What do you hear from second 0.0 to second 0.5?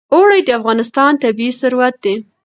اوړي د